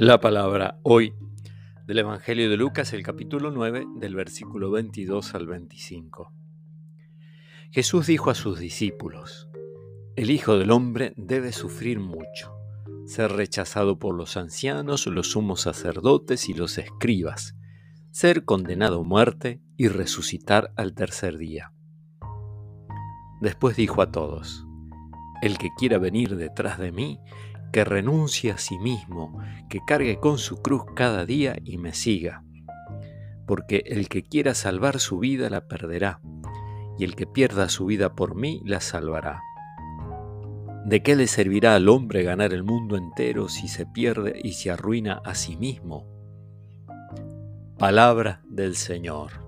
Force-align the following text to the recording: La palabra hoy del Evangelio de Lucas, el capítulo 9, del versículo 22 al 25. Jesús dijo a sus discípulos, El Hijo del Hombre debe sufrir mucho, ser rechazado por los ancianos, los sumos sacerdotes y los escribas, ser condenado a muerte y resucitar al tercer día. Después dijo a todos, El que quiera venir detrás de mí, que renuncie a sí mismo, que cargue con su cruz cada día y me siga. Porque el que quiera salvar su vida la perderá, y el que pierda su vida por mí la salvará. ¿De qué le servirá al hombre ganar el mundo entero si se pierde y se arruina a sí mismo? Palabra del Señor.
La 0.00 0.20
palabra 0.20 0.78
hoy 0.84 1.12
del 1.88 1.98
Evangelio 1.98 2.48
de 2.48 2.56
Lucas, 2.56 2.92
el 2.92 3.02
capítulo 3.02 3.50
9, 3.50 3.84
del 3.96 4.14
versículo 4.14 4.70
22 4.70 5.34
al 5.34 5.48
25. 5.48 6.32
Jesús 7.72 8.06
dijo 8.06 8.30
a 8.30 8.36
sus 8.36 8.60
discípulos, 8.60 9.48
El 10.14 10.30
Hijo 10.30 10.56
del 10.56 10.70
Hombre 10.70 11.14
debe 11.16 11.50
sufrir 11.50 11.98
mucho, 11.98 12.54
ser 13.06 13.32
rechazado 13.32 13.98
por 13.98 14.14
los 14.14 14.36
ancianos, 14.36 15.04
los 15.08 15.32
sumos 15.32 15.62
sacerdotes 15.62 16.48
y 16.48 16.54
los 16.54 16.78
escribas, 16.78 17.56
ser 18.12 18.44
condenado 18.44 19.00
a 19.00 19.04
muerte 19.04 19.60
y 19.76 19.88
resucitar 19.88 20.72
al 20.76 20.94
tercer 20.94 21.38
día. 21.38 21.72
Después 23.40 23.74
dijo 23.74 24.00
a 24.00 24.12
todos, 24.12 24.64
El 25.42 25.58
que 25.58 25.70
quiera 25.76 25.98
venir 25.98 26.36
detrás 26.36 26.78
de 26.78 26.92
mí, 26.92 27.18
que 27.72 27.84
renuncie 27.84 28.50
a 28.52 28.58
sí 28.58 28.78
mismo, 28.78 29.38
que 29.68 29.80
cargue 29.86 30.18
con 30.18 30.38
su 30.38 30.62
cruz 30.62 30.82
cada 30.94 31.24
día 31.26 31.56
y 31.64 31.78
me 31.78 31.92
siga. 31.92 32.44
Porque 33.46 33.82
el 33.86 34.08
que 34.08 34.24
quiera 34.24 34.54
salvar 34.54 35.00
su 35.00 35.18
vida 35.18 35.50
la 35.50 35.66
perderá, 35.68 36.20
y 36.98 37.04
el 37.04 37.14
que 37.14 37.26
pierda 37.26 37.68
su 37.68 37.86
vida 37.86 38.14
por 38.14 38.34
mí 38.34 38.60
la 38.64 38.80
salvará. 38.80 39.40
¿De 40.84 41.02
qué 41.02 41.16
le 41.16 41.26
servirá 41.26 41.74
al 41.74 41.88
hombre 41.88 42.22
ganar 42.22 42.52
el 42.54 42.64
mundo 42.64 42.96
entero 42.96 43.48
si 43.48 43.68
se 43.68 43.84
pierde 43.84 44.38
y 44.42 44.52
se 44.52 44.70
arruina 44.70 45.20
a 45.24 45.34
sí 45.34 45.56
mismo? 45.56 46.06
Palabra 47.78 48.42
del 48.48 48.74
Señor. 48.74 49.47